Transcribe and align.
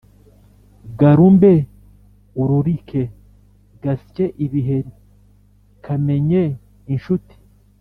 garumbe 0.99 1.53
ururike; 2.41 3.01
gasye 3.83 4.25
ibiheri; 4.45 4.91
kamenye 5.85 6.43
inshuti; 6.93 7.35